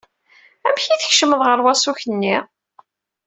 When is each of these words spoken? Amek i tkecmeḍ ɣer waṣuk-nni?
Amek 0.67 0.85
i 0.87 0.95
tkecmeḍ 1.01 1.41
ɣer 1.43 1.59
waṣuk-nni? 1.63 2.35